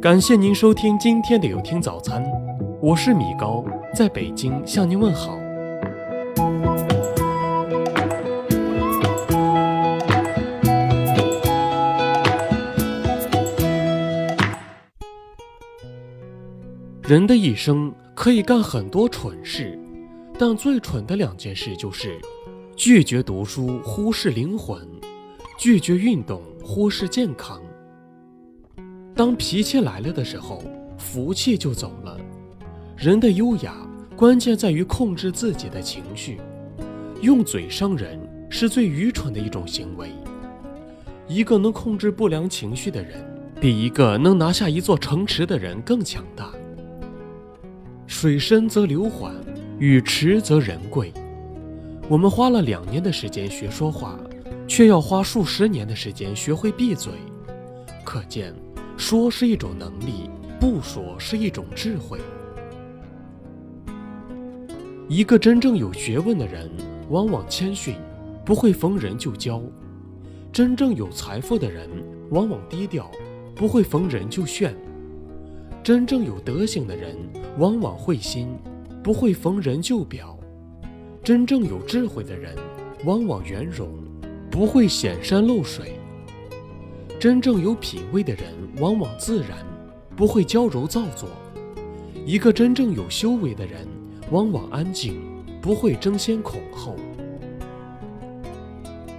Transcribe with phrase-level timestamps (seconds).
[0.00, 2.22] 感谢您收听今天的有听早餐，
[2.82, 5.38] 我是米高，在北京向您问好。
[17.02, 19.78] 人的一生可以干很多蠢事，
[20.38, 22.20] 但最蠢的两件事就是
[22.76, 24.78] 拒绝读书，忽视灵魂；
[25.58, 27.60] 拒绝运动，忽视健康。
[29.16, 30.62] 当脾气来了的时候，
[30.98, 32.20] 福气就走了。
[32.98, 33.74] 人的优雅
[34.14, 36.38] 关键在于控制自己的情绪，
[37.22, 38.20] 用嘴伤人
[38.50, 40.10] 是最愚蠢的一种行为。
[41.26, 43.12] 一个能控制不良情绪的人，
[43.58, 46.52] 比一个能拿下一座城池的人更强大。
[48.06, 49.34] 水深则流缓，
[49.78, 51.10] 语迟则人贵。
[52.06, 54.18] 我们花了两年的时间学说话，
[54.68, 57.12] 却要花数十年的时间学会闭嘴。
[58.04, 58.54] 可见，
[58.96, 62.18] 说是一种能力，不说是一种智慧。
[65.08, 66.70] 一个真正有学问的人，
[67.10, 67.94] 往往谦逊，
[68.44, 69.60] 不会逢人就教；
[70.50, 71.88] 真正有财富的人，
[72.30, 73.10] 往往低调，
[73.54, 74.74] 不会逢人就炫。
[75.84, 77.16] 真正有德行的人，
[77.58, 78.48] 往往会心，
[79.02, 80.36] 不会逢人就表；
[81.22, 82.56] 真正有智慧的人，
[83.04, 83.88] 往往圆融，
[84.50, 85.84] 不会显山露水；
[87.18, 89.64] 真正有品位的人，往往自然，
[90.14, 91.30] 不会娇柔造作。
[92.26, 93.88] 一个真正有修为的人，
[94.30, 95.18] 往往安静，
[95.62, 96.94] 不会争先恐后。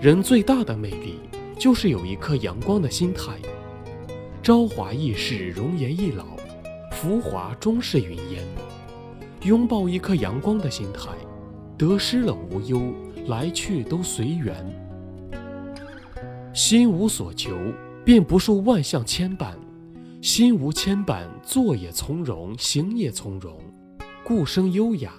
[0.00, 1.20] 人最大的魅力，
[1.56, 3.32] 就是有一颗阳光的心态。
[4.42, 6.24] 朝华易逝，容颜易老。
[6.90, 8.42] 浮华终是云烟，
[9.42, 11.10] 拥抱一颗阳光的心态，
[11.78, 12.92] 得失了无忧，
[13.28, 14.83] 来去都随缘。
[16.54, 17.58] 心无所求，
[18.04, 19.54] 便不受万象牵绊；
[20.22, 23.58] 心无牵绊，坐也从容，行也从容，
[24.22, 25.12] 故生优雅。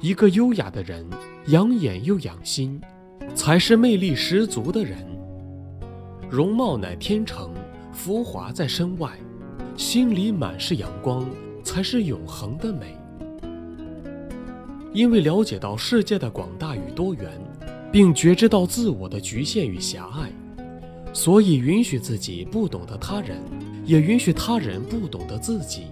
[0.00, 1.06] 一个优雅的人，
[1.48, 2.80] 养眼又养心，
[3.34, 5.06] 才是魅力十足的人。
[6.30, 7.52] 容貌乃天成，
[7.92, 9.10] 浮华在身外。
[9.76, 11.28] 心里满是阳光，
[11.62, 12.96] 才是永恒的美。
[14.94, 17.30] 因为了解到世界的广大与多元，
[17.92, 20.30] 并觉知到自我的局限与狭隘，
[21.12, 23.42] 所以允许自己不懂得他人，
[23.84, 25.86] 也允许他人不懂得自己。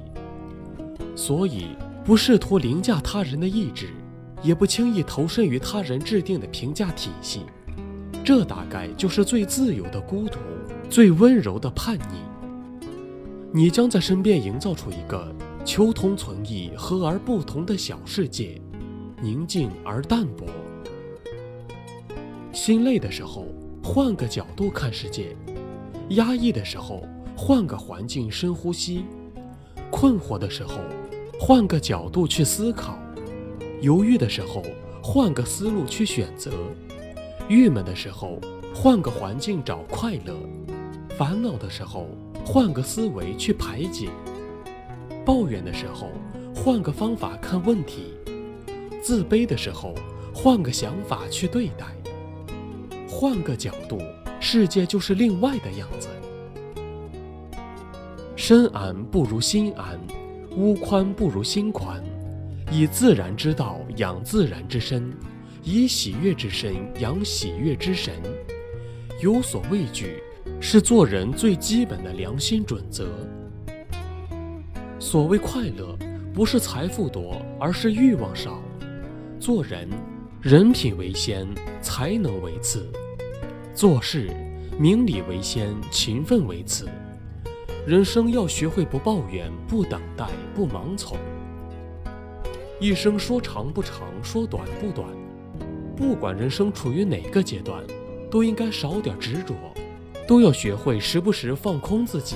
[1.16, 1.66] 所以
[2.04, 3.88] 不试图凌驾他人的意志，
[4.42, 7.40] 也不轻易投身于他人制定的评价体系。
[8.24, 10.38] 这大概就是最自由的孤独，
[10.88, 12.70] 最温柔的叛逆。
[13.50, 18.60] 你将在身边营造出一个求同存异、和而不同的小世界，
[19.20, 20.46] 宁静而淡泊。
[22.58, 23.46] 心累的时候，
[23.84, 25.26] 换个角度看世界；
[26.16, 27.04] 压抑的时候，
[27.36, 29.04] 换个环境深呼吸；
[29.92, 30.80] 困惑的时候，
[31.38, 32.94] 换个角度去思考；
[33.80, 34.60] 犹豫的时候，
[35.00, 36.50] 换个思路去选择；
[37.48, 38.40] 郁闷的时候，
[38.74, 40.34] 换个环境找快乐；
[41.16, 42.08] 烦恼的时候。
[42.44, 44.08] 换个思维去排解，
[45.22, 46.08] 抱怨的时候
[46.54, 48.14] 换个方法看问题，
[49.02, 49.94] 自卑的时候
[50.34, 51.84] 换个想法去对待，
[53.20, 54.00] 换个角度，
[54.38, 56.06] 世界就是另外的样子。
[58.36, 59.98] 身安不如心安，
[60.56, 62.00] 屋宽不如心宽。
[62.70, 65.12] 以自然之道养自然之身，
[65.64, 68.14] 以喜悦之身养喜悦之神。
[69.20, 70.22] 有所畏惧。
[70.60, 73.08] 是做人最基本的良心准则。
[75.00, 75.98] 所谓快乐，
[76.32, 78.62] 不是财富多，而是欲望少。
[79.40, 79.88] 做人，
[80.40, 81.48] 人品为先，
[81.80, 82.80] 才能为次；
[83.78, 84.28] 做事，
[84.76, 86.88] 明理为先，勤奋为次。
[87.86, 91.16] 人生要学会不抱怨，不等待，不盲从。
[92.80, 95.08] 一生说长不长，说短不短。
[95.96, 97.80] 不管人生处于哪个阶段，
[98.28, 99.54] 都应该少点执着。
[100.26, 102.34] 都要学会时不时放空自己。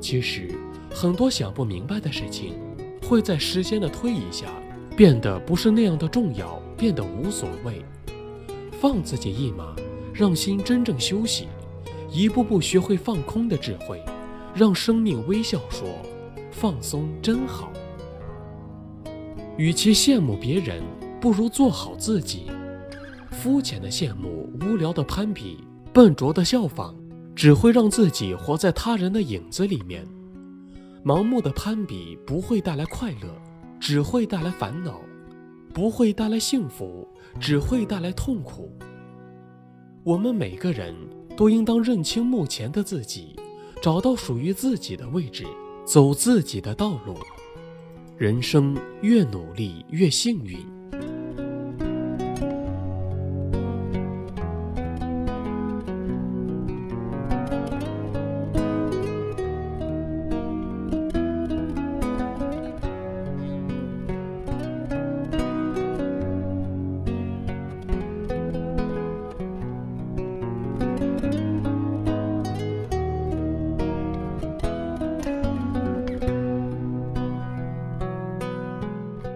[0.00, 0.50] 其实，
[0.90, 2.54] 很多想不明白的事情，
[3.06, 4.46] 会在时间的推移下
[4.96, 7.84] 变得不是那样的重要，变得无所谓。
[8.80, 9.74] 放自己一马，
[10.14, 11.48] 让心真正休息，
[12.08, 14.00] 一步步学会放空的智慧，
[14.54, 15.88] 让生命微笑说
[16.52, 17.72] ：“放松真好。”
[19.58, 20.80] 与其羡慕别人，
[21.20, 22.46] 不如做好自己。
[23.32, 25.58] 肤浅的羡慕，无聊的攀比。
[25.92, 26.94] 笨拙的效仿，
[27.36, 30.04] 只会让自己活在他人的影子里面；
[31.04, 33.28] 盲目的攀比不会带来快乐，
[33.78, 34.94] 只会带来烦恼；
[35.72, 37.06] 不会带来幸福，
[37.40, 38.76] 只会带来痛苦。
[40.04, 40.94] 我们每个人
[41.34, 43.34] 都应当认清目前的自己，
[43.80, 45.46] 找到属于自己的位置，
[45.86, 47.16] 走自己的道路。
[48.18, 50.58] 人生越努力越幸运。